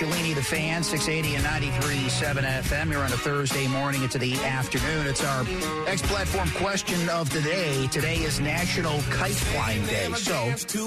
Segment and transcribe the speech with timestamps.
[0.00, 2.86] Cellini, the fan, 680 and 93.7 FM.
[2.88, 5.06] Here on a Thursday morning into the afternoon.
[5.06, 5.44] It's our
[5.86, 7.86] X platform question of the day.
[7.88, 10.10] Today is National Kite Flying Day.
[10.14, 10.32] So,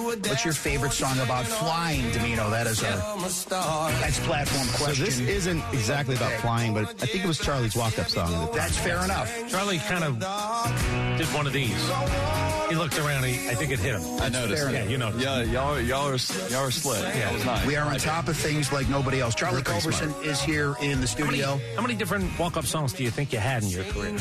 [0.02, 2.50] what's your favorite song about flying, Dimino?
[2.50, 5.06] That is our X platform question.
[5.06, 8.50] So this isn't exactly about flying, but I think it was Charlie's walk-up song.
[8.52, 9.32] That's fair enough.
[9.48, 10.18] Charlie kind of
[11.20, 11.78] did one of these.
[12.74, 13.24] He looked around.
[13.26, 14.02] He, I think it hit him.
[14.20, 14.64] I noticed.
[14.64, 15.10] fair Yeah, you know.
[15.16, 16.18] Yeah, y'all, y'all are
[16.50, 17.04] y'all are slick.
[17.04, 17.68] Yeah, it was nice.
[17.68, 19.36] We are on top of things like nobody else.
[19.36, 21.60] Charlie We're pretty Culberson is here in the How many, studio.
[21.76, 24.18] how many different walk-up songs do you think you had in your career?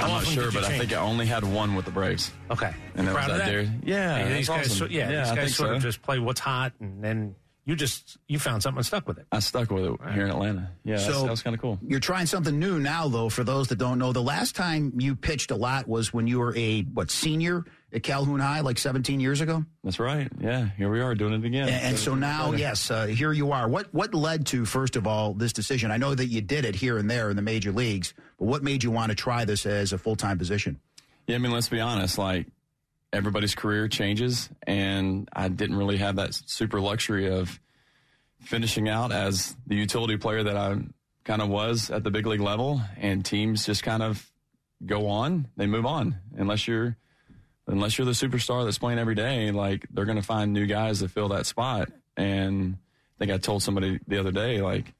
[0.00, 2.30] I'm not sure, but I think I only had one with the Braves.
[2.48, 2.72] Okay.
[2.94, 3.80] And that Proud was of that that?
[3.80, 3.88] dude.
[3.88, 4.76] Yeah, Hey, these guys, awesome.
[4.78, 7.34] so- yeah, Yeah, these guys think sort of just play what's hot, and then
[7.66, 9.26] you just you found something and stuck with it.
[9.32, 10.70] I stuck with it here in Atlanta.
[10.84, 11.78] Yeah, So- that was kind of cool.
[11.86, 13.28] You're trying something new now, though.
[13.28, 16.38] For those that don't know, the last time you pitched a lot was when you
[16.40, 19.64] were a what senior at Calhoun High, like 17 years ago.
[19.84, 20.28] That's right.
[20.40, 21.68] Yeah, here we are doing it again.
[21.68, 23.68] And, and so now, yes, uh, here you are.
[23.68, 25.90] What what led to first of all this decision?
[25.90, 28.62] I know that you did it here and there in the major leagues, but what
[28.62, 30.80] made you want to try this as a full time position?
[31.26, 32.18] Yeah, I mean, let's be honest.
[32.18, 32.48] Like
[33.14, 37.60] everybody's career changes, and I didn't really have that super luxury of
[38.40, 40.76] finishing out as the utility player that I
[41.24, 42.82] kind of was at the big league level.
[42.98, 44.30] And teams just kind of
[44.84, 46.96] go on; they move on unless you're
[47.66, 49.50] unless you're the superstar that's playing every day.
[49.50, 51.90] Like they're going to find new guys to fill that spot.
[52.16, 54.92] And I think I told somebody the other day, like.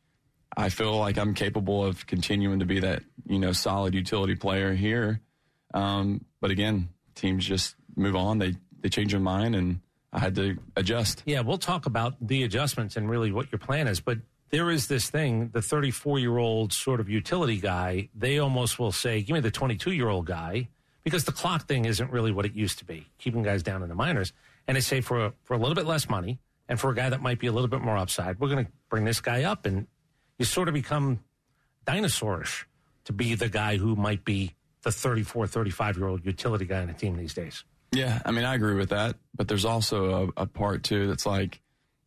[0.57, 4.73] I feel like I'm capable of continuing to be that, you know, solid utility player
[4.73, 5.21] here.
[5.75, 8.39] Um, but again, teams just move on.
[8.39, 9.81] They they change their mind, and
[10.13, 11.23] I had to adjust.
[11.27, 14.01] Yeah, we'll talk about the adjustments and really what your plan is.
[14.01, 14.19] But
[14.51, 18.93] there is this thing, the 34 year old sort of utility guy, they almost will
[18.93, 20.69] say, give me the 22 year old guy,
[21.03, 23.89] because the clock thing isn't really what it used to be, keeping guys down in
[23.89, 24.33] the minors.
[24.69, 26.39] And they say for a, for a little bit less money
[26.69, 28.73] and for a guy that might be a little bit more upside, we're going to
[28.89, 29.67] bring this guy up.
[29.67, 29.87] And
[30.39, 31.21] you sort of become
[31.87, 32.65] dinosaurish
[33.05, 36.91] to be the guy who might be the 34, 35 year old utility guy on
[36.91, 37.65] a team these days.
[37.95, 39.17] Yeah, I mean, I agree with that.
[39.35, 41.61] But there's also a, a part too that's like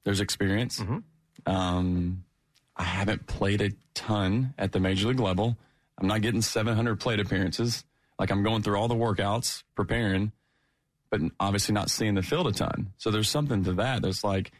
[0.03, 0.79] there's experience.
[1.45, 2.23] Um,
[2.75, 5.57] I haven't played a ton at the major league level.
[5.97, 7.83] I'm not getting 700 plate appearances.
[8.19, 10.31] Like I'm going through all the workouts, preparing,
[11.09, 12.93] but obviously not seeing the field a ton.
[12.97, 14.01] So there's something to that.
[14.01, 14.51] There's like,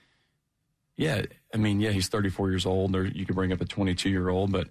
[0.95, 1.23] yeah,
[1.53, 4.29] I mean, yeah, he's 34 years old, or you could bring up a 22 year
[4.29, 4.69] old, but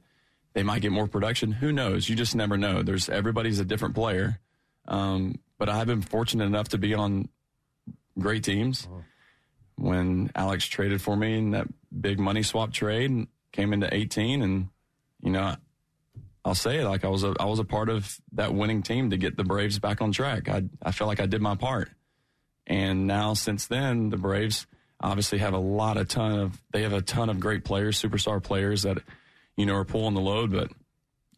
[0.54, 1.52] they might get more production.
[1.52, 2.08] Who knows?
[2.08, 2.82] You just never know.
[2.82, 4.40] There's everybody's a different player.
[4.88, 7.28] Um, but I've been fortunate enough to be on
[8.18, 8.86] great teams.
[8.86, 9.02] Uh-huh.
[9.78, 11.66] When Alex traded for me in that
[11.98, 14.68] big money swap trade, and came into 18, and
[15.22, 15.54] you know,
[16.46, 19.10] I'll say it like I was a I was a part of that winning team
[19.10, 20.48] to get the Braves back on track.
[20.48, 21.90] I I felt like I did my part,
[22.66, 24.66] and now since then the Braves
[25.00, 28.42] obviously have a lot of ton of they have a ton of great players, superstar
[28.42, 28.98] players that
[29.56, 30.70] you know are pulling the load, but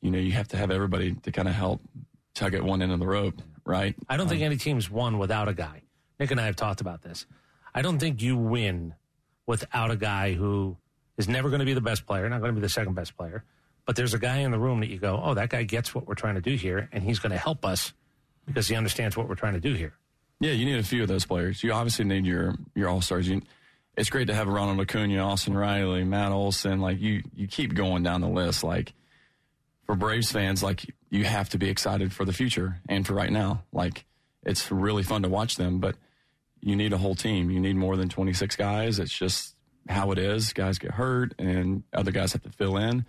[0.00, 1.81] you know you have to have everybody to kind of help
[2.35, 3.95] tug at one end of the rope, right?
[4.09, 5.83] I don't think um, any team's won without a guy.
[6.19, 7.27] Nick and I have talked about this.
[7.75, 8.95] I don't think you win
[9.47, 10.77] without a guy who
[11.17, 13.17] is never going to be the best player, not going to be the second best
[13.17, 13.45] player,
[13.84, 16.06] but there's a guy in the room that you go, oh, that guy gets what
[16.06, 17.93] we're trying to do here, and he's going to help us
[18.47, 19.95] because he understands what we're trying to do here.
[20.41, 21.62] Yeah, you need a few of those players.
[21.62, 23.29] You obviously need your your all stars.
[23.97, 26.81] It's great to have Ronald Acuna, Austin Riley, Matt Olson.
[26.81, 28.62] Like you, you keep going down the list.
[28.62, 28.93] Like
[29.87, 33.32] for Braves fans, like you have to be excited for the future and for right
[33.32, 33.64] now.
[33.72, 34.04] Like
[34.44, 35.96] it's really fun to watch them, but
[36.60, 37.50] you need a whole team.
[37.50, 38.98] You need more than twenty six guys.
[38.98, 39.54] It's just
[39.88, 40.52] how it is.
[40.52, 43.06] Guys get hurt, and other guys have to fill in.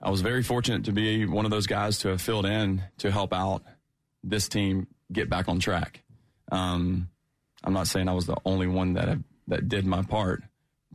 [0.00, 3.10] I was very fortunate to be one of those guys to have filled in to
[3.10, 3.62] help out
[4.24, 6.02] this team get back on track.
[6.50, 7.08] Um,
[7.62, 9.18] I'm not saying I was the only one that
[9.48, 10.42] that did my part,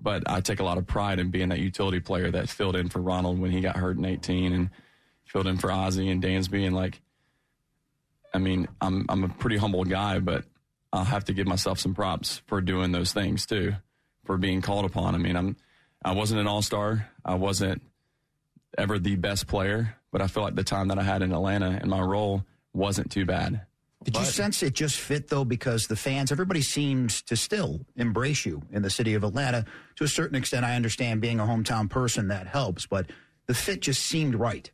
[0.02, 2.90] but I take a lot of pride in being that utility player that filled in
[2.90, 4.70] for Ronald when he got hurt in 18 and
[5.28, 7.02] filled in for Ozzie and Dansby and like.
[8.34, 10.46] I mean, I'm I'm a pretty humble guy, but
[10.92, 13.74] I'll have to give myself some props for doing those things too,
[14.26, 15.16] for being called upon.
[15.16, 15.56] I mean, I'm
[16.04, 17.10] I wasn't an all star.
[17.24, 17.82] I wasn't
[18.78, 21.78] ever the best player, but I feel like the time that I had in Atlanta
[21.82, 23.62] and my role wasn't too bad.
[24.04, 25.44] Did you sense it just fit though?
[25.44, 29.66] Because the fans, everybody seems to still embrace you in the city of Atlanta.
[29.96, 33.08] To a certain extent, I understand being a hometown person that helps, but
[33.48, 34.70] the fit just seemed right.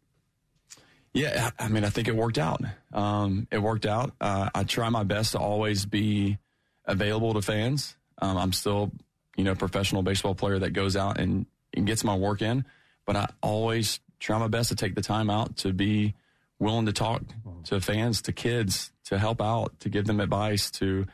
[1.13, 2.61] Yeah, I mean, I think it worked out.
[2.91, 4.13] Um, it worked out.
[4.19, 6.39] Uh, I try my best to always be
[6.85, 7.95] available to fans.
[8.19, 8.91] Um, I'm still,
[9.35, 11.45] you know, a professional baseball player that goes out and,
[11.75, 12.65] and gets my work in,
[13.05, 16.15] but I always try my best to take the time out to be
[16.57, 17.21] willing to talk
[17.65, 21.05] to fans, to kids, to help out, to give them advice, to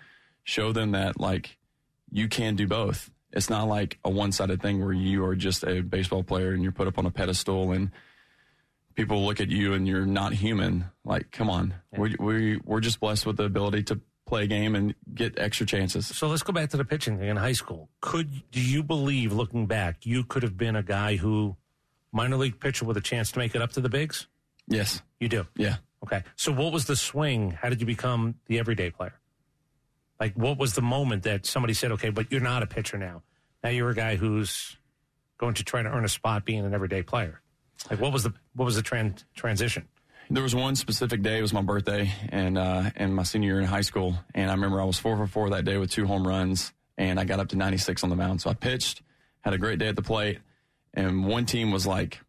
[0.43, 1.57] show them that like
[2.11, 3.11] you can do both.
[3.31, 6.63] It's not like a one sided thing where you are just a baseball player and
[6.63, 7.91] you're put up on a pedestal and
[8.99, 10.83] people look at you and you're not human.
[11.05, 11.73] Like, come on.
[11.93, 11.99] Yeah.
[11.99, 15.65] We, we, we're just blessed with the ability to play a game and get extra
[15.65, 16.05] chances.
[16.05, 17.87] So let's go back to the pitching thing in high school.
[18.01, 21.55] Could do you believe, looking back, you could have been a guy who
[22.11, 24.27] minor league pitcher with a chance to make it up to the bigs?
[24.67, 25.47] Yes, you do.
[25.55, 25.77] Yeah.
[26.03, 26.23] Okay.
[26.35, 27.51] So what was the swing?
[27.51, 29.13] How did you become the everyday player?
[30.19, 33.23] Like, what was the moment that somebody said, "Okay, but you're not a pitcher now.
[33.63, 34.75] Now you're a guy who's
[35.37, 37.41] going to try to earn a spot being an everyday player."
[37.89, 38.81] Like, what was the what was the
[39.35, 39.87] transition?
[40.31, 41.39] There was one specific day.
[41.39, 44.15] It was my birthday, and uh, and my senior year in high school.
[44.35, 47.19] And I remember I was four for four that day with two home runs, and
[47.19, 48.41] I got up to 96 on the mound.
[48.41, 49.01] So I pitched,
[49.41, 50.39] had a great day at the plate,
[50.93, 52.19] and one team was like,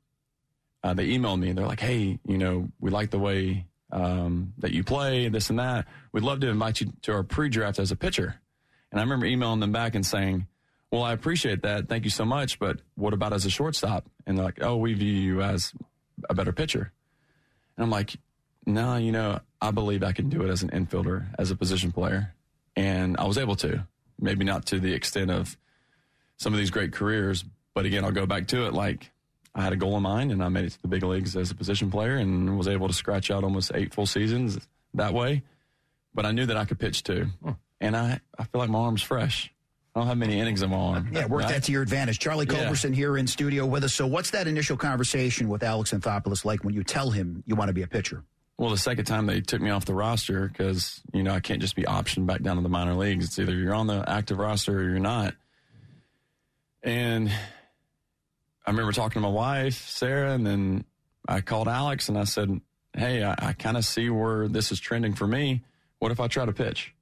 [0.82, 1.52] uh, they emailed me.
[1.52, 5.58] They're like, "Hey, you know, we like the way um, that you play, this and
[5.58, 5.86] that.
[6.12, 8.40] We'd love to invite you to our pre-draft as a pitcher."
[8.90, 10.46] And I remember emailing them back and saying,
[10.90, 11.88] "Well, I appreciate that.
[11.88, 14.94] Thank you so much, but what about as a shortstop?" And they're like, "Oh, we
[14.94, 15.72] view you as
[16.28, 16.92] a better pitcher."
[17.76, 18.16] And I'm like,
[18.66, 21.92] "No, you know, I believe I can do it as an infielder, as a position
[21.92, 22.34] player."
[22.76, 23.86] And I was able to,
[24.18, 25.56] maybe not to the extent of
[26.36, 27.44] some of these great careers,
[27.74, 29.10] but again, I'll go back to it like
[29.54, 31.50] I had a goal in mind and I made it to the big leagues as
[31.50, 34.58] a position player and was able to scratch out almost eight full seasons
[34.94, 35.42] that way.
[36.14, 37.26] But I knew that I could pitch too.
[37.42, 37.50] Hmm.
[37.80, 39.52] And I, I feel like my arm's fresh.
[39.94, 41.10] I don't have many innings I'm on.
[41.12, 41.54] Yeah, work right?
[41.54, 42.20] that to your advantage.
[42.20, 42.96] Charlie Culberson yeah.
[42.96, 43.92] here in studio with us.
[43.92, 47.68] So, what's that initial conversation with Alex Anthopoulos like when you tell him you want
[47.68, 48.22] to be a pitcher?
[48.56, 51.60] Well, the second time they took me off the roster because you know I can't
[51.60, 53.24] just be optioned back down to the minor leagues.
[53.24, 55.34] It's either you're on the active roster or you're not.
[56.82, 60.84] And I remember talking to my wife, Sarah, and then
[61.26, 62.60] I called Alex and I said,
[62.96, 65.62] Hey, I, I kind of see where this is trending for me.
[65.98, 66.94] What if I try to pitch?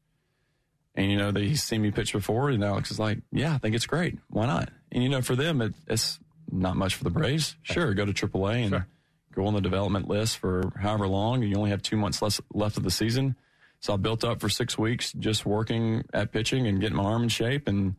[0.98, 3.76] And, you know, they, seen me pitch before, and Alex is like, Yeah, I think
[3.76, 4.18] it's great.
[4.30, 4.70] Why not?
[4.90, 6.18] And, you know, for them, it, it's
[6.50, 7.54] not much for the Braves.
[7.62, 8.86] Sure, go to AAA and sure.
[9.32, 11.44] go on the development list for however long.
[11.44, 13.36] You only have two months less, left of the season.
[13.78, 17.22] So I built up for six weeks just working at pitching and getting my arm
[17.22, 17.68] in shape.
[17.68, 17.94] And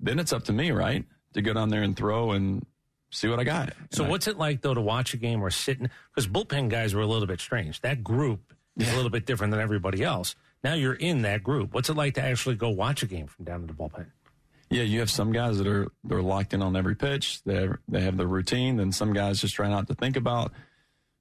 [0.00, 1.04] then it's up to me, right?
[1.34, 2.64] To go down there and throw and
[3.10, 3.74] see what I got.
[3.90, 5.90] So, and what's I, it like though to watch a game or sitting?
[6.14, 7.82] Because bullpen guys were a little bit strange.
[7.82, 8.94] That group is yeah.
[8.94, 10.34] a little bit different than everybody else.
[10.64, 11.74] Now you're in that group.
[11.74, 14.06] What's it like to actually go watch a game from down in the bullpen?
[14.70, 17.42] Yeah, you have some guys that are they're locked in on every pitch.
[17.44, 18.76] They have, they have their routine.
[18.76, 20.52] Then some guys just try not to think about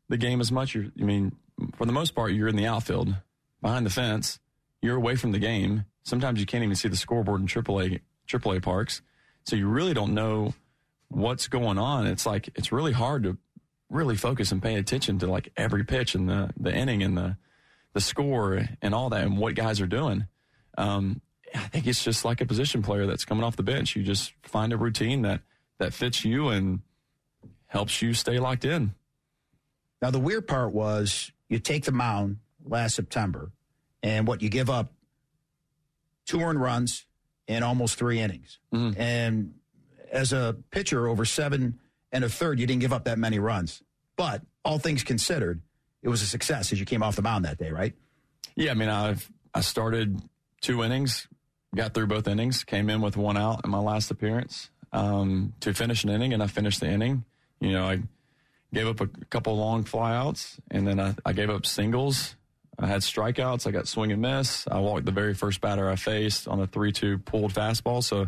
[0.07, 0.73] the game as much.
[0.73, 1.35] You're, I mean,
[1.75, 3.15] for the most part, you're in the outfield
[3.61, 4.39] behind the fence.
[4.81, 5.85] You're away from the game.
[6.03, 9.01] Sometimes you can't even see the scoreboard in AAA AAA parks,
[9.43, 10.53] so you really don't know
[11.09, 12.07] what's going on.
[12.07, 13.37] It's like it's really hard to
[13.89, 17.35] really focus and pay attention to like every pitch and the the inning and the
[17.93, 20.27] the score and all that and what guys are doing.
[20.77, 21.21] Um,
[21.53, 23.95] I think it's just like a position player that's coming off the bench.
[23.95, 25.41] You just find a routine that
[25.79, 26.81] that fits you and
[27.67, 28.93] helps you stay locked in.
[30.01, 33.51] Now the weird part was you take the mound last September,
[34.01, 34.93] and what you give up
[36.25, 37.05] two earned runs
[37.47, 38.99] in almost three innings, mm-hmm.
[38.99, 39.53] and
[40.11, 41.79] as a pitcher over seven
[42.11, 43.81] and a third, you didn't give up that many runs.
[44.15, 45.61] But all things considered,
[46.01, 47.93] it was a success as you came off the mound that day, right?
[48.55, 50.21] Yeah, I mean, I've I started
[50.61, 51.27] two innings,
[51.75, 55.73] got through both innings, came in with one out in my last appearance um, to
[55.73, 57.25] finish an inning, and I finished the inning.
[57.59, 58.01] You know, I
[58.73, 62.35] gave up a couple long flyouts, and then I, I gave up singles.
[62.79, 63.67] I had strikeouts.
[63.67, 64.67] I got swing and miss.
[64.69, 68.03] I walked the very first batter I faced on a three-two pulled fastball.
[68.03, 68.27] So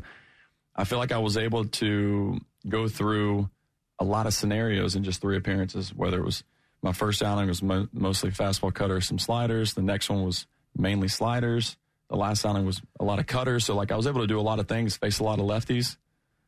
[0.76, 3.50] I feel like I was able to go through
[4.00, 6.44] a lot of scenarios in just three appearances, whether it was
[6.84, 9.74] my first outing was mo- mostly fastball cutter, some sliders.
[9.74, 10.46] The next one was
[10.78, 11.78] mainly sliders.
[12.10, 13.66] The last outing was a lot of cutters.
[13.66, 15.46] So, like, I was able to do a lot of things, face a lot of
[15.46, 15.98] lefties.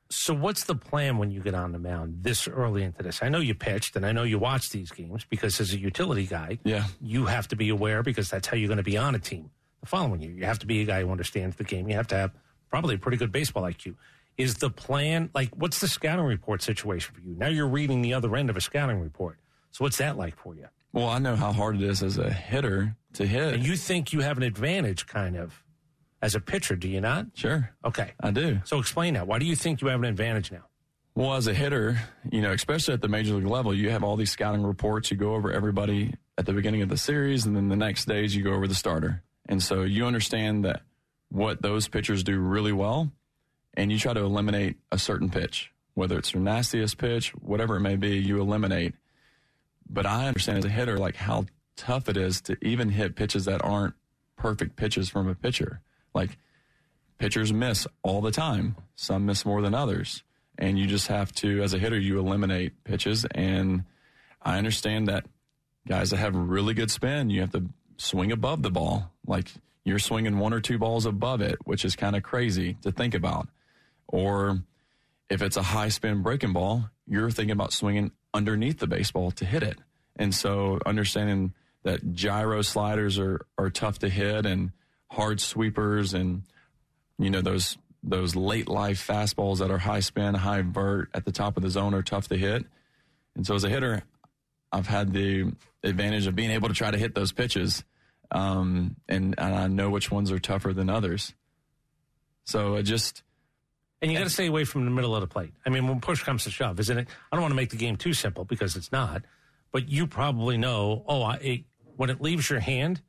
[0.09, 3.23] So, what's the plan when you get on the mound this early into this?
[3.23, 6.27] I know you pitched and I know you watch these games because, as a utility
[6.27, 6.83] guy, yeah.
[7.01, 9.49] you have to be aware because that's how you're going to be on a team
[9.79, 10.31] the following year.
[10.31, 11.87] You have to be a guy who understands the game.
[11.87, 12.31] You have to have
[12.69, 13.95] probably a pretty good baseball IQ.
[14.37, 17.35] Is the plan like what's the scouting report situation for you?
[17.35, 19.39] Now you're reading the other end of a scouting report.
[19.75, 20.67] So what's that like for you?
[20.93, 23.55] Well, I know how hard it is as a hitter to hit.
[23.55, 25.61] And you think you have an advantage kind of
[26.21, 27.25] as a pitcher, do you not?
[27.33, 27.71] Sure.
[27.83, 28.13] Okay.
[28.21, 28.61] I do.
[28.63, 29.27] So explain that.
[29.27, 30.63] Why do you think you have an advantage now?
[31.13, 31.99] Well, as a hitter,
[32.31, 35.11] you know, especially at the major league level, you have all these scouting reports.
[35.11, 38.33] You go over everybody at the beginning of the series, and then the next days
[38.33, 39.23] you go over the starter.
[39.49, 40.83] And so you understand that
[41.27, 43.11] what those pitchers do really well,
[43.73, 47.81] and you try to eliminate a certain pitch, whether it's your nastiest pitch, whatever it
[47.81, 48.93] may be, you eliminate.
[49.89, 53.45] But I understand as a hitter, like how tough it is to even hit pitches
[53.45, 53.93] that aren't
[54.37, 55.81] perfect pitches from a pitcher.
[56.13, 56.37] Like
[57.17, 58.75] pitchers miss all the time.
[58.95, 60.23] Some miss more than others.
[60.57, 63.25] And you just have to, as a hitter, you eliminate pitches.
[63.31, 63.83] And
[64.41, 65.25] I understand that
[65.87, 67.65] guys that have really good spin, you have to
[67.97, 69.11] swing above the ball.
[69.27, 69.49] Like
[69.83, 73.13] you're swinging one or two balls above it, which is kind of crazy to think
[73.13, 73.49] about.
[74.07, 74.59] Or
[75.29, 79.45] if it's a high spin breaking ball, you're thinking about swinging underneath the baseball to
[79.45, 79.79] hit it.
[80.17, 84.71] And so understanding that gyro sliders are, are tough to hit and
[85.09, 86.43] hard sweepers and,
[87.17, 91.31] you know, those, those late life fastballs that are high spin, high vert at the
[91.31, 92.65] top of the zone are tough to hit.
[93.35, 94.03] And so as a hitter,
[94.71, 97.83] I've had the advantage of being able to try to hit those pitches.
[98.31, 101.33] Um, and, and I know which ones are tougher than others.
[102.45, 103.23] So I just,
[104.01, 105.53] and you got to stay away from the middle of the plate.
[105.65, 107.07] I mean, when push comes to shove, isn't it?
[107.31, 109.23] I don't want to make the game too simple because it's not.
[109.71, 111.03] But you probably know.
[111.07, 111.61] Oh, I, it,
[111.95, 113.01] when it leaves your hand,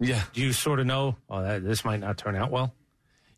[0.00, 1.16] yeah, do you sort of know?
[1.30, 2.74] Oh, that, this might not turn out well.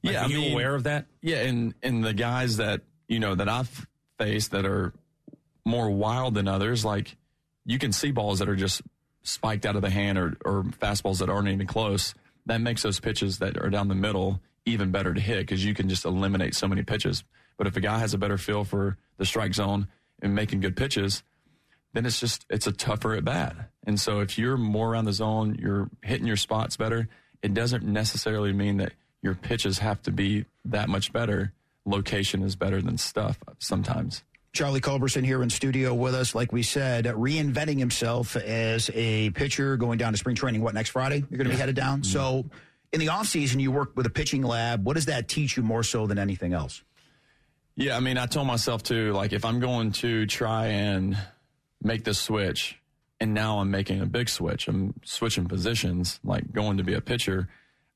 [0.03, 1.07] Like, yeah, are I you mean, aware of that?
[1.23, 3.87] Yeah, and and the guys that you know that I've
[4.19, 4.93] faced that are
[5.65, 7.17] more wild than others, like
[7.65, 8.83] you can see balls that are just
[9.23, 12.15] spiked out of the hand or or fastballs that aren't even close.
[12.47, 15.73] That makes those pitches that are down the middle even better to hit because you
[15.73, 17.25] can just eliminate so many pitches.
[17.57, 19.89] But if a guy has a better feel for the strike zone
[20.21, 21.23] and making good pitches,
[21.95, 23.57] then it's just it's a tougher at bat.
[23.87, 27.09] And so if you're more around the zone, you're hitting your spots better.
[27.43, 28.93] It doesn't necessarily mean that
[29.23, 31.53] your pitches have to be that much better.
[31.87, 34.23] Location is better than stuff sometimes.
[34.53, 39.77] Charlie Culberson here in studio with us, like we said, reinventing himself as a pitcher,
[39.77, 40.63] going down to spring training.
[40.63, 41.25] What next Friday?
[41.31, 42.01] You're going to be headed down.
[42.01, 42.11] Mm-hmm.
[42.11, 42.47] So,
[42.93, 44.85] in the offseason, you work with a pitching lab.
[44.85, 46.83] What does that teach you more so than anything else?
[47.75, 51.17] Yeah, I mean, I told myself too, like if I'm going to try and
[51.83, 52.79] make this switch,
[53.21, 54.69] and now I'm making a big switch.
[54.69, 57.49] I'm switching positions, like going to be a pitcher.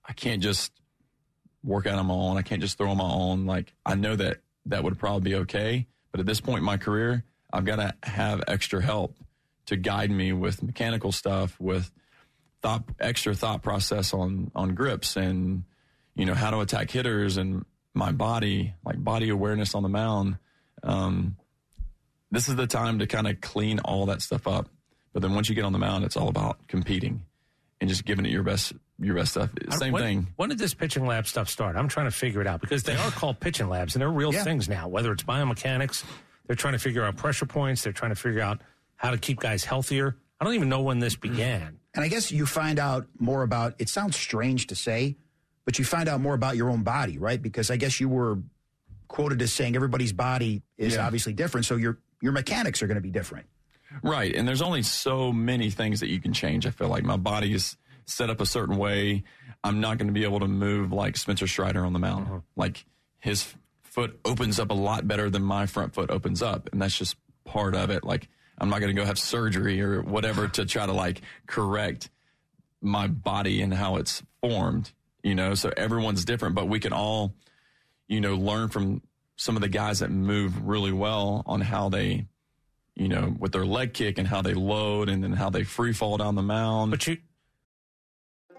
[0.07, 0.73] I can't just
[1.63, 2.37] work out on my own.
[2.37, 3.47] I can't just throw on my own.
[3.47, 6.77] Like I know that that would probably be okay, but at this point in my
[6.77, 9.17] career, I've got to have extra help
[9.67, 11.91] to guide me with mechanical stuff, with
[12.63, 15.65] thought, extra thought process on on grips, and
[16.15, 17.65] you know how to attack hitters and
[17.95, 20.39] my body, like body awareness on the mound.
[20.83, 21.37] Um,
[22.31, 24.69] this is the time to kind of clean all that stuff up.
[25.13, 27.23] But then once you get on the mound, it's all about competing
[27.81, 29.51] and just giving it your best your best stuff.
[29.71, 30.27] Same when, thing.
[30.37, 31.77] When did this pitching lab stuff start?
[31.77, 34.33] I'm trying to figure it out because they are called pitching labs and they're real
[34.33, 34.45] yeah.
[34.45, 34.89] things now.
[34.89, 36.05] Whether it's biomechanics,
[36.47, 37.83] they're trying to figure out pressure points.
[37.83, 38.61] They're trying to figure out
[38.97, 40.17] how to keep guys healthier.
[40.41, 41.79] I don't even know when this began.
[41.95, 43.75] And I guess you find out more about.
[43.79, 45.17] It sounds strange to say,
[45.65, 47.41] but you find out more about your own body, right?
[47.41, 48.39] Because I guess you were
[49.09, 51.05] quoted as saying everybody's body is yeah.
[51.05, 53.47] obviously different, so your your mechanics are going to be different.
[54.03, 56.65] Right, and there's only so many things that you can change.
[56.65, 59.25] I feel like my body is set up a certain way.
[59.65, 62.27] I'm not going to be able to move like Spencer Strider on the mound.
[62.27, 62.41] Uh-huh.
[62.57, 62.85] Like
[63.19, 66.97] his foot opens up a lot better than my front foot opens up, and that's
[66.97, 68.05] just part of it.
[68.05, 68.29] Like
[68.61, 72.11] I'm not going to go have surgery or whatever to try to like correct
[72.83, 74.93] my body and how it's formed.
[75.23, 77.35] You know, so everyone's different, but we can all,
[78.09, 79.03] you know, learn from
[79.37, 82.27] some of the guys that move really well on how they
[83.01, 85.95] you know, with their leg kick and how they load and then how they free
[85.95, 86.91] fall down the mound.
[86.91, 87.17] But you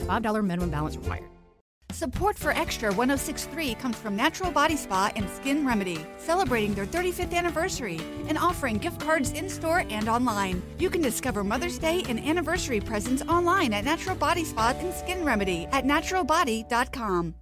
[0.00, 1.26] a $5 minimum balance required.
[1.92, 7.32] Support for Extra 1063 comes from Natural Body Spa and Skin Remedy, celebrating their 35th
[7.32, 10.62] anniversary and offering gift cards in store and online.
[10.78, 15.24] You can discover Mother's Day and anniversary presents online at Natural Body Spa and Skin
[15.24, 17.34] Remedy at naturalbody.com.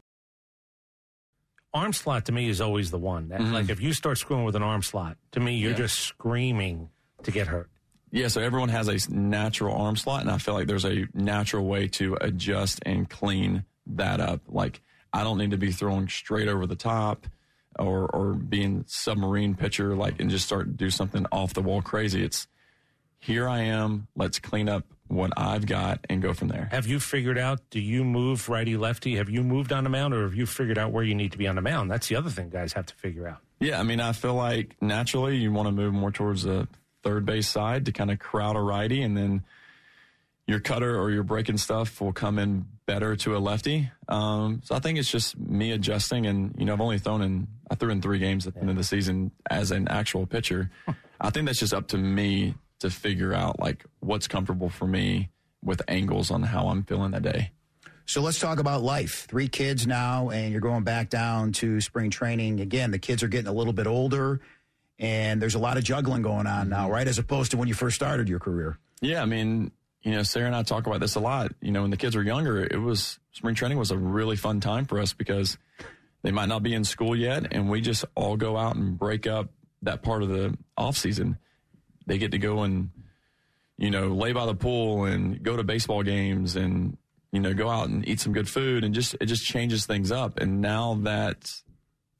[1.73, 3.31] Arm slot to me is always the one.
[3.31, 3.53] That, mm-hmm.
[3.53, 5.79] Like if you start screwing with an arm slot, to me, you're yeah.
[5.79, 6.91] just screaming
[7.25, 7.71] to get hurt.
[8.15, 11.65] Yeah, so everyone has a natural arm slot, and I feel like there's a natural
[11.65, 14.43] way to adjust and clean that up.
[14.47, 14.81] Like
[15.13, 17.27] I don't need to be throwing straight over the top
[17.77, 21.83] or or being submarine pitcher like and just start to do something off the wall
[21.83, 22.23] crazy.
[22.23, 22.47] It's
[23.19, 24.07] here I am.
[24.15, 26.69] Let's clean up what I've got and go from there.
[26.71, 27.69] Have you figured out?
[27.71, 29.17] Do you move righty lefty?
[29.17, 31.39] Have you moved on the mound, or have you figured out where you need to
[31.39, 31.91] be on the mound?
[31.91, 33.39] That's the other thing guys have to figure out.
[33.59, 36.69] Yeah, I mean, I feel like naturally you want to move more towards the
[37.05, 39.45] third base side to kind of crowd a righty, and then
[40.47, 43.91] your cutter or your breaking stuff will come in better to a lefty.
[44.09, 47.47] Um, so I think it's just me adjusting, and you know, I've only thrown in
[47.71, 50.71] I threw in three games at the end of the season as an actual pitcher.
[51.21, 55.31] I think that's just up to me to figure out like what's comfortable for me
[55.63, 57.51] with angles on how I'm feeling that day.
[58.07, 59.27] So let's talk about life.
[59.29, 62.61] Three kids now, and you're going back down to spring training.
[62.61, 64.41] Again, the kids are getting a little bit older,
[64.99, 67.07] and there's a lot of juggling going on now, right?
[67.07, 68.79] As opposed to when you first started your career.
[69.01, 69.73] Yeah, I mean,
[70.03, 71.53] you know, Sarah and I talk about this a lot.
[71.61, 74.61] You know, when the kids were younger, it was spring training was a really fun
[74.61, 75.59] time for us because
[76.23, 79.27] they might not be in school yet, and we just all go out and break
[79.27, 79.51] up
[79.83, 81.39] that part of the off season.
[82.07, 82.91] They get to go and
[83.77, 86.97] you know lay by the pool and go to baseball games and
[87.33, 90.13] you know go out and eat some good food and just it just changes things
[90.13, 90.39] up.
[90.39, 91.51] And now that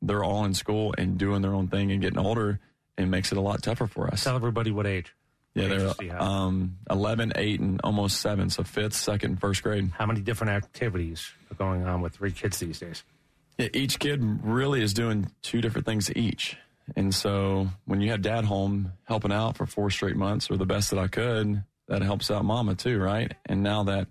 [0.07, 2.61] they're all in school and doing their own thing and getting older,
[2.97, 4.25] it makes it a lot tougher for us.
[4.25, 5.15] Tell everybody what age.
[5.55, 8.51] Yeah, they're um, 11, 8, and almost 7.
[8.51, 9.93] So fifth, second, first grade.
[9.97, 13.05] How many different activities are going on with three kids these days?
[13.59, 16.57] Yeah, each kid really is doing two different things each.
[16.97, 20.67] And so when you have dad home helping out for four straight months or the
[20.67, 23.33] best that I could, that helps out mama too, right?
[23.47, 24.09] And now that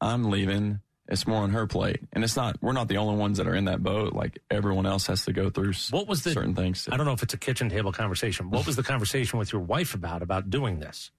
[0.00, 2.00] I'm leaving, it's more on her plate.
[2.12, 4.12] And it's not, we're not the only ones that are in that boat.
[4.12, 6.86] Like everyone else has to go through What was the certain things.
[6.90, 8.50] I don't know if it's a kitchen table conversation.
[8.50, 11.10] What was the conversation with your wife about about doing this?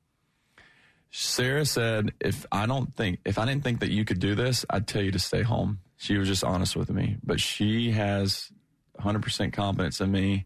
[1.12, 4.64] Sarah said, if I don't think, if I didn't think that you could do this,
[4.70, 5.80] I'd tell you to stay home.
[5.98, 8.52] She was just honest with me, but she has
[9.00, 10.46] 100% confidence in me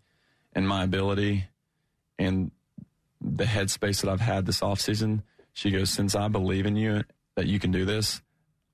[0.53, 1.45] and my ability
[2.17, 2.51] and
[3.19, 5.23] the headspace that I've had this off season.
[5.51, 7.03] She goes, since I believe in you
[7.35, 8.21] that you can do this,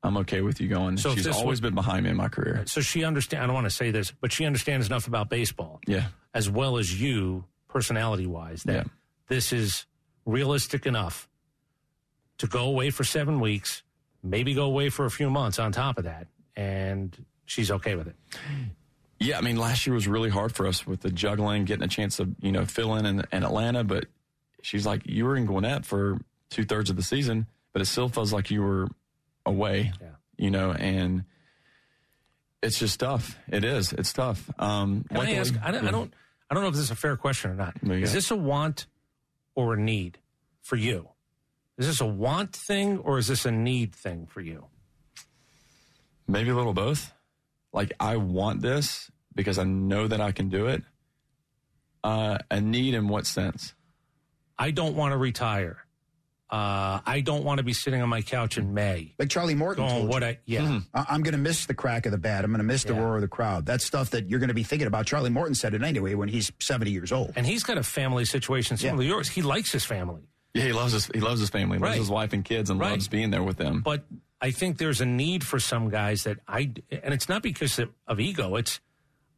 [0.04, 0.98] I'm okay with you going.
[0.98, 2.64] So She's always was- been behind me in my career.
[2.68, 3.44] So she understand.
[3.44, 6.08] I don't want to say this, but she understands enough about baseball Yeah.
[6.34, 8.92] as well as you, personality wise, that Yeah.
[9.28, 9.86] this is
[10.26, 11.28] realistic enough
[12.38, 13.84] to go away for seven weeks,
[14.24, 18.08] maybe go away for a few months on top of that, and she's okay with
[18.08, 18.16] it.
[19.20, 21.88] Yeah, I mean, last year was really hard for us with the juggling, getting a
[21.90, 23.84] chance to, you know, fill in in, in Atlanta.
[23.84, 24.06] But
[24.62, 28.08] she's like, you were in Gwinnett for two thirds of the season, but it still
[28.08, 28.88] feels like you were
[29.46, 30.08] away, Yeah.
[30.38, 31.24] you know, and
[32.62, 33.38] it's just tough.
[33.48, 33.94] It is.
[33.94, 34.50] It's tough.
[34.60, 35.56] Um, Can I luckily- ask?
[35.64, 36.14] I don't, I don't.
[36.50, 37.76] I don't know if this is a fair question or not.
[37.84, 37.94] Yeah.
[37.96, 38.88] Is this a want
[39.56, 40.18] or a need
[40.62, 41.10] for you?
[41.78, 44.66] Is this a want thing or is this a need thing for you?
[46.28, 47.14] Maybe a little both.
[47.72, 50.84] Like I want this because I know that I can do it.
[52.04, 53.74] Uh, a need in what sense?
[54.58, 55.86] I don't want to retire.
[56.50, 59.14] Uh, I don't want to be sitting on my couch in May.
[59.20, 60.28] Like Charlie Morton Going, told what you.
[60.30, 60.80] I, yeah.
[60.96, 62.44] I- I'm going to miss the crack of the bat.
[62.44, 63.02] I'm going to miss the Yeah.
[63.02, 63.68] roar of the crowd.
[63.68, 65.06] That's stuff that you're going to be thinking about.
[65.06, 67.34] Charlie Morton said it anyway when he's 70 years old.
[67.36, 69.10] And he's got a family situation similar Yeah.
[69.10, 69.28] to yours.
[69.30, 70.24] He likes his family.
[70.56, 72.92] Yeah, he loves his he loves his family, loves his wife and kids, and Right.
[72.92, 73.82] loves being there with them.
[73.82, 74.06] But
[74.42, 77.90] I think there's a need for some guys that I, and it's not because of,
[78.08, 78.56] of ego.
[78.56, 78.80] It's,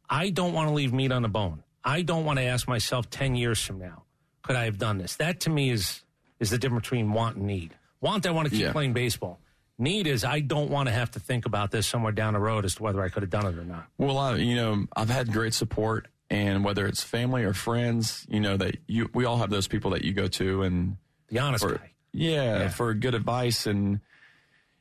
[0.08, 1.62] I don't want to leave meat on the bone.
[1.84, 4.04] I don't want to ask myself 10 years from now,
[4.42, 5.16] could I have done this?
[5.16, 6.02] That to me is,
[6.42, 7.74] is the difference between want and need.
[8.02, 8.72] Want, I want to keep Yeah.
[8.72, 9.38] playing baseball.
[9.78, 12.64] Need is, I don't want to have to think about this somewhere down the road
[12.64, 13.86] as to whether I could have done it or not.
[13.96, 18.40] Well, I, you know, I've had great support, and whether it's family or friends, you
[18.40, 20.96] know that you we all have those people that you go to and
[21.28, 21.90] The honest for guy.
[22.12, 22.68] yeah, Yeah.
[22.68, 24.00] for good advice and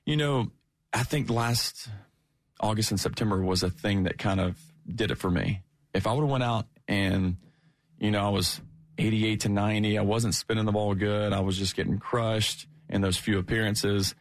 [0.05, 0.51] you know,
[0.93, 1.87] I think last
[2.59, 4.57] August and September was a thing that kind of
[4.93, 5.61] did it for me.
[5.93, 7.37] If I would have went out and
[7.99, 8.59] you know I was
[9.01, 13.01] 88 to 90, I wasn't spinning the ball good, I was just getting crushed in
[13.01, 14.13] those few appearances,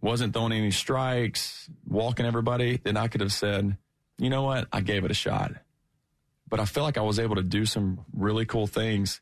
[0.00, 3.76] wasn't throwing any strikes, walking everybody, then I could have said,
[4.18, 5.52] you know what, I gave it a shot.
[6.48, 9.20] But I feel like I was able to do some really cool things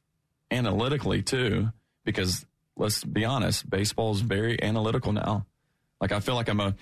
[0.51, 1.71] analytically too,
[2.05, 2.45] because
[2.77, 5.47] let's be honest, baseball is very analytical now.
[6.01, 6.75] Like I feel like I'm a,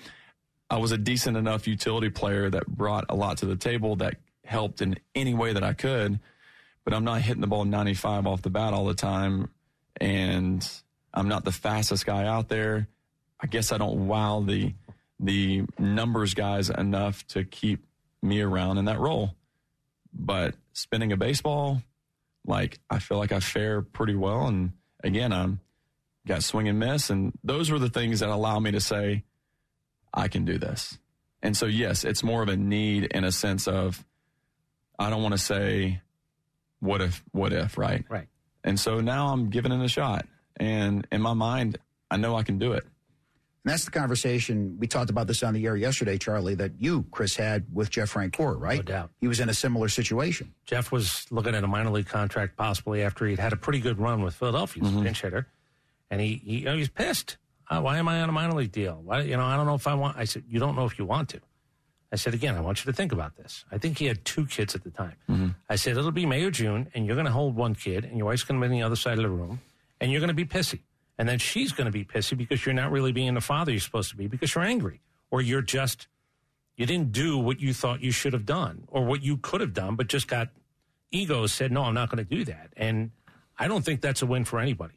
[0.69, 4.15] I was a decent enough utility player that brought a lot to the table that
[4.43, 6.19] helped in any way that I could,
[6.85, 9.49] but I'm not hitting the ball 95 off the bat all the time,
[9.99, 10.65] and
[11.13, 12.87] I'm not the fastest guy out there.
[13.41, 14.73] I guess I don't wow the
[15.19, 17.85] the numbers guys enough to keep
[18.21, 19.35] me around in that role.
[20.13, 21.81] But spinning a baseball,
[22.45, 24.47] like I feel like I fare pretty well.
[24.47, 25.59] And again, I'm
[26.27, 29.23] got swing and miss, and those were the things that allow me to say
[30.13, 30.97] I can do this.
[31.41, 34.03] And so, yes, it's more of a need in a sense of
[34.97, 36.01] I don't want to say
[36.79, 38.05] what if, what if, right?
[38.09, 38.27] Right.
[38.63, 40.25] And so now I'm giving it a shot.
[40.57, 41.77] And in my mind,
[42.09, 42.83] I I know I can do it.
[42.83, 47.03] And that's the conversation we talked about this on the air yesterday, Charlie, that you,
[47.11, 48.77] Chris, had with Jeff Francoeur, right?
[48.77, 49.11] No doubt.
[49.19, 50.53] He was in a similar situation.
[50.65, 53.99] Jeff was looking at a minor league contract possibly after he'd had a pretty good
[53.99, 54.83] run with Philadelphia.
[54.83, 55.47] He's a pinch hitter,
[56.09, 57.37] and he, he you know, he's pissed.
[57.69, 59.01] Uh, why am I on a minor league deal?
[59.03, 60.15] Why, you know, I don't know if I want.
[60.15, 61.41] I said, you don't know if you want to.
[62.15, 63.65] I said again, I want you to think about this.
[63.73, 65.15] I think he had two kids at the time.
[65.29, 65.49] Mm-hmm.
[65.69, 68.17] I said it'll be May or June, and you're going to hold one kid, and
[68.17, 69.59] your wife's going to be on the other side of the room,
[69.99, 70.79] and you're going to be pissy,
[71.19, 73.81] and then she's going to be pissy because you're not really being the father you're
[73.81, 76.07] supposed to be because you're angry, or you're just
[76.77, 79.73] you didn't do what you thought you should have done, or what you could have
[79.73, 80.47] done, but just got
[81.11, 83.11] ego said, no, I'm not going to do that, and
[83.59, 84.95] I don't think that's a win for anybody.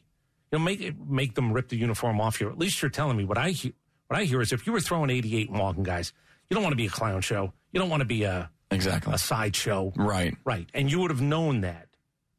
[0.53, 2.49] You know, make it, make them rip the uniform off you.
[2.49, 3.73] At least you're telling me what I hear.
[4.07, 6.13] What I hear is if you were throwing 88 and walking guys,
[6.51, 7.53] you don't want to be a clown show.
[7.73, 9.13] You don't want to be a Exactly.
[9.15, 9.93] a sideshow.
[9.97, 10.37] Right.
[10.45, 10.69] Right.
[10.75, 11.89] And you would have known that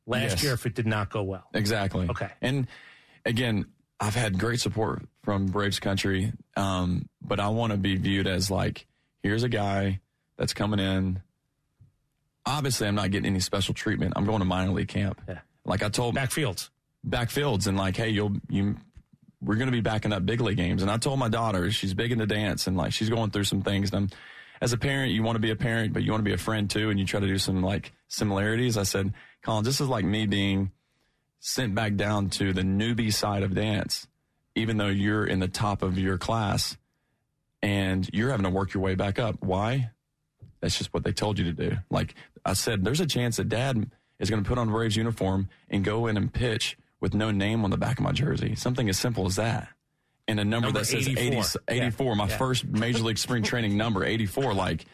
[0.06, 0.43] last Yes.
[0.43, 1.48] year if it did not go well.
[1.54, 2.08] Exactly.
[2.10, 2.30] Okay.
[2.41, 2.67] And
[3.26, 3.65] again,
[4.00, 8.50] I've had great support from Braves country, um, but I want to be viewed as
[8.50, 8.86] like,
[9.24, 10.00] here's a guy
[10.38, 11.22] that's coming in.
[12.45, 14.13] Obviously, I'm not getting any special treatment.
[14.15, 15.22] I'm going to minor league camp.
[15.28, 15.39] Yeah.
[15.65, 16.69] Like I told Backfields.
[17.08, 18.78] backfields and like, hey, you'll you
[19.41, 20.82] we're going to be backing up big league games.
[20.82, 23.62] And I told my daughter she's big into dance and like she's going through some
[23.62, 23.91] things.
[23.91, 24.19] And I'm,
[24.62, 26.38] as a parent, you want to be a parent, but you want to be a
[26.38, 28.78] friend too, and you try to do some like similarities.
[28.78, 30.71] I said, Colin, this is like me being
[31.39, 34.08] sent back down to the newbie side of dance,
[34.56, 36.75] even though you're in the top of your class
[37.62, 39.38] and you're having to work your way back up.
[39.39, 39.91] Why?
[40.60, 41.78] That's just what they told you to do.
[41.89, 45.47] Like I said, there's a chance that dad is going to put on Braves uniform
[45.69, 48.55] and go in and pitch with no name on the back of my jersey.
[48.55, 49.69] Something as simple as that.
[50.27, 51.43] And a number, Number that says 84.
[51.67, 52.38] 80, 84, my Yeah.
[52.38, 54.53] first major league spring training number, 84.
[54.53, 54.85] Like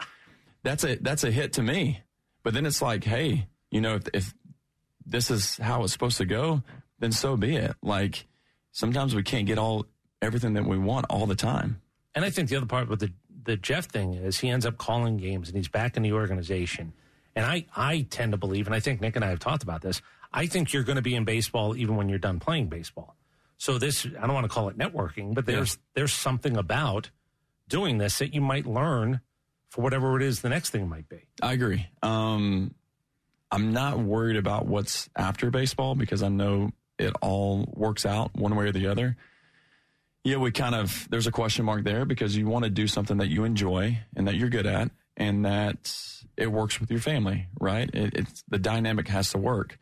[0.63, 2.01] that's a, that's a hit to me.
[2.43, 4.33] But then it's like, hey, you know, if, if
[5.05, 6.63] this is how it's supposed to go,
[6.99, 7.75] then so be it.
[7.81, 8.25] Like
[8.71, 9.85] sometimes we can't get all,
[10.21, 11.81] everything that we want all the time.
[12.13, 13.11] And I think the other part with the
[13.43, 16.93] the Jeff thing is he ends up calling games and he's back in the organization.
[17.35, 19.81] And I, I tend to believe, and I think Nick and I have talked about
[19.81, 20.01] this,
[20.33, 23.15] I think you're going to be in baseball even when you're done playing baseball.
[23.57, 27.09] So this, I don't want to call it networking, but there's there's something about
[27.67, 29.21] doing this that you might learn
[29.69, 31.21] for whatever it is the next thing might be.
[31.41, 31.87] I agree.
[32.03, 32.73] Um,
[33.51, 38.55] I'm not worried about what's after baseball because I know it all works out one
[38.55, 39.15] way or the other.
[40.23, 43.17] Yeah, we kind of, there's a question mark there because you want to do something
[43.17, 45.95] that you enjoy and that you're good at and that
[46.37, 47.89] it works with your family, right?
[47.93, 49.77] It, it's the dynamic has to work.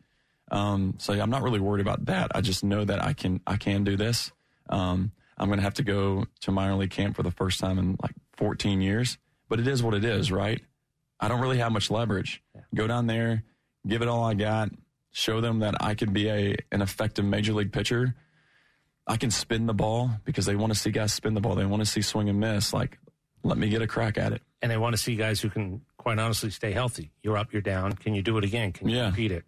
[0.50, 2.30] Um, so I'm not really worried about that.
[2.34, 4.30] I just know that I can, I can do this.
[4.68, 7.78] Um, I'm going to have to go to minor league camp for the first time
[7.78, 9.18] in like 14 years,
[9.48, 10.60] but it is what it is, right?
[11.18, 12.42] I don't really have much leverage.
[12.74, 13.42] Go down there,
[13.86, 14.70] give it all I got,
[15.10, 18.14] show them that I can be a an effective major league pitcher.
[19.06, 21.54] I can spin the ball because they want to see guys spin the ball.
[21.54, 22.72] They want to see swing and miss.
[22.72, 22.98] Like,
[23.42, 24.42] let me get a crack at it.
[24.64, 27.10] And they want to see guys who can, quite honestly, stay healthy.
[27.22, 27.92] You're up, you're down.
[27.92, 28.72] Can you do it again?
[28.72, 29.10] Can you Yeah.
[29.10, 29.44] repeat it?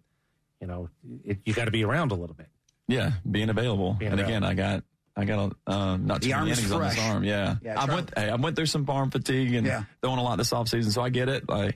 [0.61, 0.89] You know,
[1.25, 2.49] it, you got to be around a little bit.
[2.87, 3.93] Yeah, being available.
[3.93, 4.83] Being and again, I got
[5.15, 7.23] I got a, uh, not too arm many is innings on this arm.
[7.23, 9.85] Yeah, Yeah, I went hey, I went through some arm fatigue and Yeah.
[10.03, 11.45] throwing a lot this offseason, so I get it.
[11.49, 11.73] I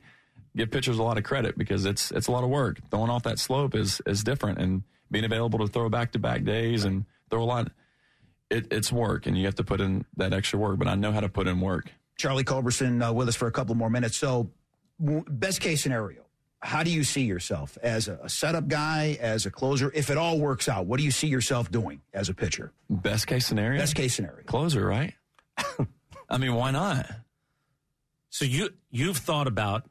[0.55, 2.77] give pitchers a lot of credit because it's it's a lot of work.
[2.91, 6.43] Throwing off that slope is is different, and being available to throw back to back
[6.43, 7.71] days and throw a lot.
[8.51, 10.77] It, it's work, and you have to put in that extra work.
[10.77, 11.91] But I know how to put in work.
[12.21, 14.15] Charlie Culberson uh, with us for a couple more minutes.
[14.15, 14.51] So,
[15.03, 16.21] w- best case scenario,
[16.59, 19.91] how do you see yourself as a, a setup guy, as a closer?
[19.95, 22.71] If it all works out, what do you see yourself doing as a pitcher?
[22.89, 24.43] Best case scenario, Best case scenario.
[24.45, 25.15] closer, right?
[26.29, 27.09] I mean, why not?
[28.29, 29.89] So you you've thought about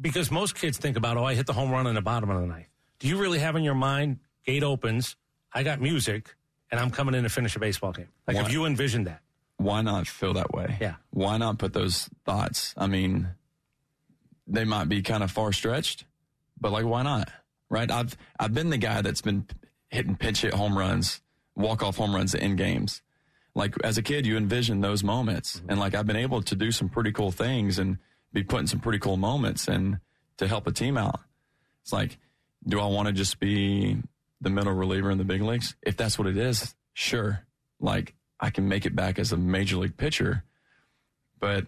[0.00, 2.40] because most kids think about oh I hit the home run in the bottom of
[2.40, 2.66] the ninth.
[2.98, 5.14] Do you really have in your mind gate opens?
[5.52, 6.34] I got music
[6.70, 8.08] and I'm coming in to finish a baseball game.
[8.26, 9.20] Like Why- have you envisioned that?
[9.58, 10.78] Why not feel that way?
[10.80, 10.94] Yeah.
[11.10, 12.74] Why not put those thoughts?
[12.76, 13.28] I mean,
[14.46, 16.04] they might be kind of far stretched,
[16.58, 17.30] but like, why not?
[17.68, 17.90] Right?
[17.90, 19.46] I've I've been the guy that's been
[19.90, 21.20] hitting pinch hit home runs,
[21.54, 23.02] walk off home runs in games.
[23.54, 25.70] Like as a kid, you envision those moments, mm-hmm.
[25.70, 27.98] and like I've been able to do some pretty cool things and
[28.32, 29.98] be put in some pretty cool moments and
[30.38, 31.20] to help a team out.
[31.82, 32.18] It's like,
[32.66, 33.96] do I want to just be
[34.40, 35.74] the middle reliever in the big leagues?
[35.82, 37.44] If that's what it is, sure.
[37.80, 40.44] Like I can make it back as a major league pitcher,
[41.40, 41.66] but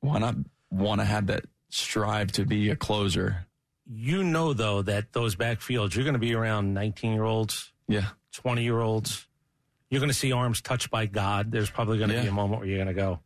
[0.00, 0.34] why not
[0.70, 3.46] want to have that strive to be a closer?
[3.86, 8.08] You know though that those backfields you're going to be around 19 year olds, Yeah.
[8.34, 9.26] 20 year olds.
[9.90, 11.52] You're going to see arms touched by God.
[11.52, 13.20] There's probably going to be a moment where you're going to go,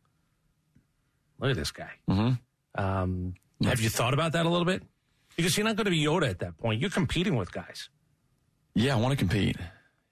[1.39, 1.89] look at this guy.
[2.07, 2.31] hmm
[2.75, 4.83] Um, Have you thought about that a little bit?
[5.37, 6.81] Because you're not going to be Yoda at that point.
[6.81, 7.89] You're competing with guys.
[8.75, 9.55] Yeah, I want to compete.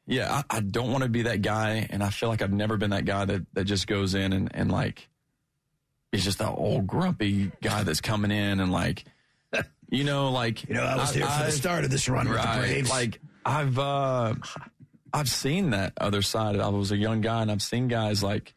[0.07, 2.77] Yeah, I, I don't want to be that guy, and I feel like I've never
[2.77, 5.09] been that guy that, that just goes in and, and like
[6.11, 9.03] is just that old grumpy guy that's coming in and like
[9.89, 12.41] you know like You know, I was here for the start of this run with
[12.41, 12.89] the Braves.
[12.89, 14.35] like I've uh
[15.13, 16.59] I've seen that other side.
[16.59, 18.53] I was a young guy and I've seen guys like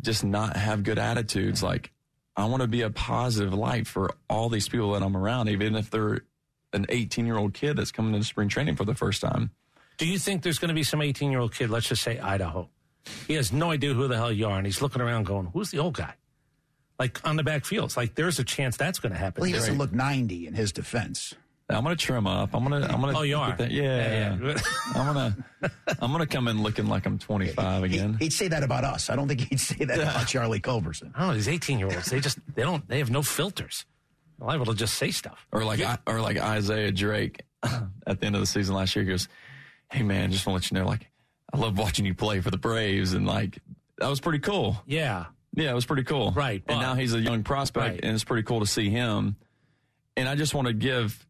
[0.00, 1.62] just not have good attitudes.
[1.62, 1.90] Like
[2.36, 5.74] I want to be a positive light for all these people that I'm around, even
[5.74, 6.20] if they're
[6.72, 9.50] an 18 year old kid that's coming into spring training for the first time.
[9.98, 12.18] Do you think there's going to be some 18 year old kid, let's just say
[12.18, 12.68] Idaho?
[13.26, 15.70] He has no idea who the hell you are, and he's looking around going, Who's
[15.70, 16.14] the old guy?
[16.98, 17.96] Like on the back fields.
[17.96, 19.40] Like there's a chance that's going to happen.
[19.40, 21.34] well, he doesn't look 90 in his defense.
[21.70, 22.54] I'm gonna trim up.
[22.54, 22.86] I'm gonna.
[22.86, 23.18] I'm gonna.
[23.18, 23.56] Oh, you are?
[23.56, 24.58] that- yeah, Yeah, yeah.
[24.94, 25.36] I'm gonna.
[26.00, 27.90] I'm gonna come in looking like I'm 25 again.
[27.90, 28.18] He, again.
[28.20, 29.08] would say that about us.
[29.08, 31.12] I don't think he'd say that about Charlie Culberson.
[31.14, 33.86] I don't know, these 18 year olds, they just, they don't, they have no filters.
[34.38, 35.46] They're liable to just say stuff.
[35.50, 39.04] Or like I, or like Isaiah Drake at the end of the season last year
[39.04, 39.28] he goes,
[39.92, 41.10] "Hey man, just want to let you know, like
[41.52, 43.58] I love watching you play for the Braves, and like
[43.98, 44.82] that was pretty cool.
[44.86, 45.26] Yeah.
[45.54, 46.32] Yeah, it was pretty cool.
[46.32, 48.00] Right, and now he's a young prospect, Right.
[48.02, 49.36] and it's pretty cool to see him.
[50.16, 51.26] And I just want to give.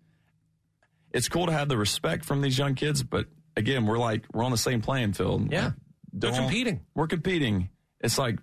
[1.13, 4.45] It's cool to have the respect from these young kids, but again, we're like we're
[4.45, 5.51] on the same playing field.
[5.53, 5.73] Yeah.
[6.13, 6.81] They're don't- competing.
[6.95, 7.69] We're competing.
[8.01, 8.39] It's like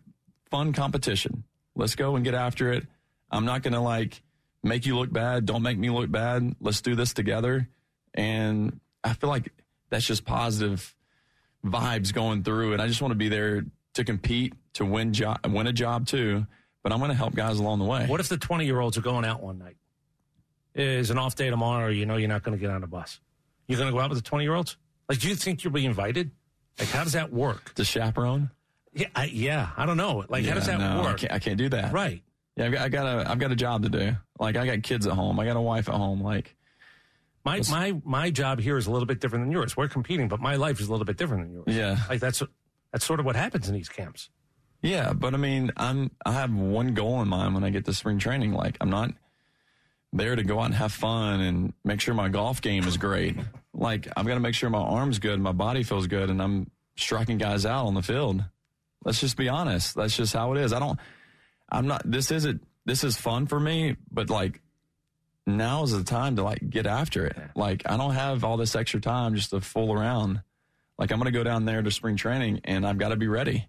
[0.51, 1.43] fun competition.
[1.75, 2.86] Let's go and get after it.
[3.32, 4.21] I'm not going to like
[4.63, 5.45] make you look bad.
[5.45, 6.55] Don't make me look bad.
[6.60, 7.69] Let's do this together.
[8.13, 9.51] And I feel like
[9.89, 10.95] that's just positive
[11.65, 12.73] vibes going through.
[12.73, 16.08] And I just want to be there to compete, to win job, win a job
[16.08, 16.45] too.
[16.84, 18.06] But I'm going to help guys along the way.
[18.08, 19.75] What if the 20 year olds are going out one night?
[20.75, 23.19] Is an off day tomorrow, you know you're not going to get on a bus.
[23.67, 24.78] You're going to go out with the 20 year olds?
[25.10, 26.32] Like, do you think you'll be invited?
[26.78, 27.73] Like, how does that work?
[27.73, 28.52] to chaperone?
[28.93, 30.23] Yeah, I, yeah, I don't know.
[30.30, 31.17] Like, how does that no, I work?
[31.17, 31.91] can't, I can't do that.
[31.91, 32.21] Right.
[32.56, 34.15] Yeah, I've got, I got a, I've got a job to do.
[34.39, 35.39] Like I got kids at home.
[35.39, 36.21] I got a wife at home.
[36.21, 36.56] Like
[37.45, 39.78] My my my job here is a little bit different than yours.
[39.78, 41.65] We're competing, but my life is a little bit different than yours.
[41.67, 41.97] Yeah.
[42.10, 42.43] like that's
[42.91, 44.30] that's sort of what happens in these camps.
[44.82, 47.93] Yeah, but I mean, I'm I have one goal in mind when I get to
[47.93, 48.54] spring training.
[48.54, 49.12] Like I'm not
[50.12, 53.38] there to go out and have fun and make sure my golf game is great.
[53.71, 56.69] Like I've got to make sure my arm's good, my body feels good, and I'm
[56.97, 58.43] striking guys out on the field.
[59.06, 59.95] Let's just be honest.
[59.95, 60.73] That's just how it is.
[60.73, 60.99] I don't.
[61.71, 62.02] I'm not.
[62.04, 62.62] This isn't.
[62.86, 64.60] This is fun for me, but like
[65.45, 67.38] now is the time to like get after it.
[67.56, 70.41] Like I don't have all this extra time just to fool around.
[70.97, 73.28] Like I'm going to go down there to spring training, and I've got to be
[73.28, 73.67] ready.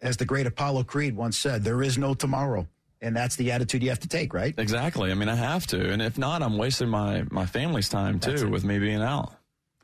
[0.00, 2.66] As the great Apollo Creed once said, there is no tomorrow.
[3.00, 4.54] And that's the attitude you have to take, right?
[4.56, 5.10] Exactly.
[5.10, 8.48] I mean, I have to, and if not, I'm wasting my my family's time too
[8.48, 9.34] with me being out.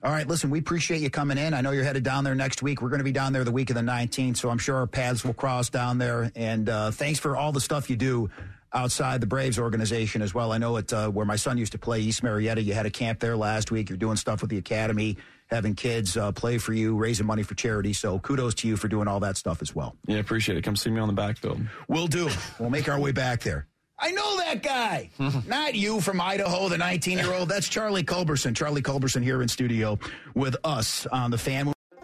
[0.01, 1.55] All right, listen, we appreciate you coming in.
[1.55, 2.81] I know you're headed down there next week.
[2.81, 4.87] We're going to be down there the week of the 19th, so I'm sure our
[4.87, 6.31] paths will cross down there.
[6.37, 8.31] And uh, thanks for all the stuff you do
[8.73, 10.53] outside the Braves organization as well.
[10.53, 12.63] I know it uh, where my son used to play, East Marietta.
[12.63, 13.89] You had a camp there last week.
[13.89, 17.55] You're doing stuff with the academy, having kids uh, play for you, raising money for
[17.55, 17.93] charity.
[17.93, 19.97] So kudos to you for doing all that stuff as well.
[20.07, 20.63] Yeah, appreciate it.
[20.63, 21.61] Come see me on the backfield.
[21.89, 22.29] We'll do.
[22.59, 23.67] We'll make our way back there.
[23.99, 25.11] I know that guy.
[25.47, 27.49] Not you from Idaho, the 19 year old.
[27.49, 28.55] That's Charlie Culberson.
[28.55, 29.99] Charlie Culberson here in studio
[30.35, 31.73] with us on the fan.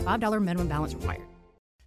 [0.00, 1.22] $5 minimum balance required.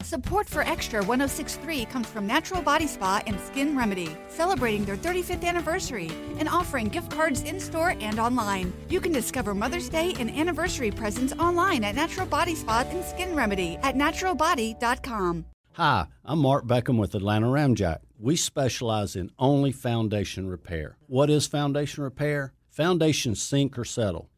[0.04, 5.46] Support for Extra 1063 comes from Natural Body Spa and Skin Remedy, celebrating their 35th
[5.46, 8.74] anniversary and offering gift cards in store and online.
[8.90, 13.34] You can discover Mother's Day and anniversary presents online at Natural Body Spa and Skin
[13.34, 15.46] Remedy at naturalbody.com.
[15.76, 18.00] Hi, I'm Mark Beckham with Atlanta Ramjack.
[18.20, 20.98] We specialize in only foundation repair.
[21.08, 22.54] What is foundation repair?
[22.70, 24.30] Foundations sink or settle.